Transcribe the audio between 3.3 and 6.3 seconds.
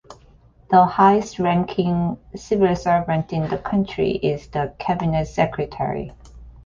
in the country is the Cabinet Secretary.